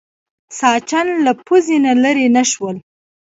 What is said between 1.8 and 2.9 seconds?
نه لرې نه شول.